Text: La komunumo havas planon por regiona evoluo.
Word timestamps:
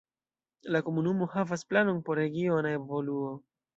La 0.75 0.81
komunumo 0.87 1.27
havas 1.33 1.65
planon 1.73 2.03
por 2.09 2.21
regiona 2.21 2.73
evoluo. 2.79 3.31